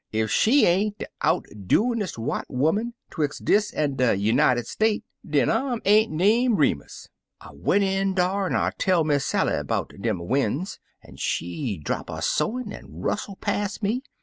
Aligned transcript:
ef 0.15 0.31
she 0.31 0.65
ain't 0.65 0.97
de 0.97 1.05
out 1.21 1.45
doinist 1.67 2.17
white 2.17 2.47
'oman 2.49 2.95
'twix' 3.11 3.37
dis 3.37 3.71
an' 3.73 3.93
de 3.97 4.15
Nunited 4.17 4.65
State, 4.65 5.03
den 5.23 5.47
I 5.47 5.71
'm 5.73 5.79
ain't 5.85 6.11
name 6.11 6.55
Remus. 6.55 7.07
I 7.39 7.49
went 7.53 7.83
in 7.83 8.15
dar 8.15 8.47
an' 8.47 8.55
I 8.55 8.71
tell 8.79 9.03
Miss 9.03 9.23
Sally 9.25 9.63
'bout 9.63 9.91
dem 10.01 10.17
wens, 10.27 10.79
an' 11.03 11.17
she 11.17 11.77
drap 11.77 12.09
'er 12.09 12.19
sewin' 12.21 12.73
an' 12.73 12.87
rustle 12.89 13.35
pas' 13.35 13.83
me. 13.83 14.01